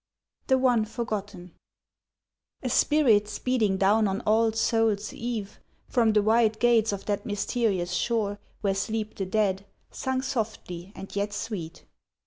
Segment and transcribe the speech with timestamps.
[0.47, 1.53] THE ONE FORGOTTEN
[2.63, 7.93] A SPIRIT speeding down on AD Souls' Eve From the wide gates of that mysterious
[7.93, 11.83] shore Where sleep the dead, sung softly and yet sweet.